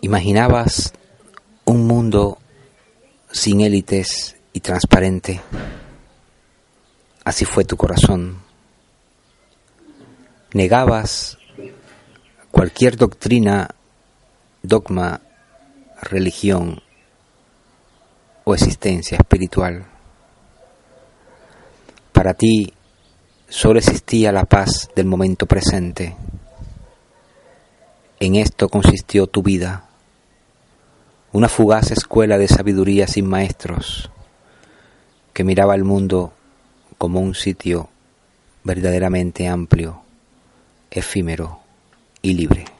¿Imaginabas 0.00 0.92
un 1.64 1.88
mundo 1.88 2.38
sin 3.32 3.62
élites 3.62 4.36
y 4.52 4.60
transparente? 4.60 5.40
Así 7.24 7.44
fue 7.44 7.64
tu 7.64 7.76
corazón. 7.76 8.38
Negabas 10.52 11.36
cualquier 12.52 12.96
doctrina, 12.96 13.74
dogma, 14.62 15.20
religión 16.00 16.80
o 18.44 18.54
existencia 18.54 19.18
espiritual. 19.18 19.84
Para 22.12 22.34
ti 22.34 22.72
solo 23.48 23.80
existía 23.80 24.30
la 24.30 24.44
paz 24.44 24.90
del 24.94 25.06
momento 25.06 25.46
presente. 25.46 26.14
En 28.20 28.36
esto 28.36 28.68
consistió 28.68 29.26
tu 29.26 29.42
vida 29.42 29.87
una 31.32 31.48
fugaz 31.48 31.90
escuela 31.90 32.38
de 32.38 32.48
sabiduría 32.48 33.06
sin 33.06 33.26
maestros, 33.26 34.10
que 35.32 35.44
miraba 35.44 35.74
el 35.74 35.84
mundo 35.84 36.32
como 36.96 37.20
un 37.20 37.34
sitio 37.34 37.88
verdaderamente 38.64 39.46
amplio, 39.46 40.02
efímero 40.90 41.60
y 42.22 42.34
libre. 42.34 42.77